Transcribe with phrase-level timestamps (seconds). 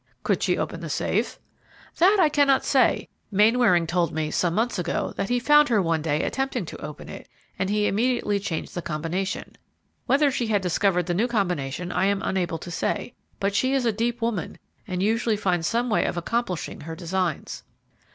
[0.23, 1.37] "Could she open the safe?"
[1.99, 3.07] "That I cannot say.
[3.29, 7.07] Mainwaring told me, some months ego, that he found her one day attempting to open
[7.07, 9.59] it, and he immediately changed the combination.
[10.07, 13.85] Whether she had discovered the new combination, I am unable to say; but she is
[13.85, 17.61] a deep woman, and usually finds some way of accomplishing her designs."